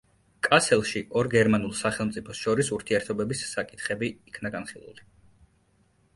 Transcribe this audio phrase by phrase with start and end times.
[0.45, 5.09] კასელში ორ გერმანულ სახელმწიფოს შორის ურთიერთობების საკითხები იქნა განხილული.